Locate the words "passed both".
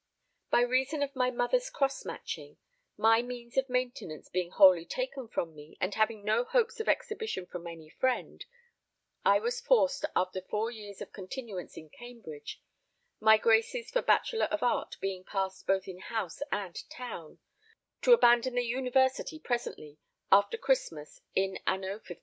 15.23-15.87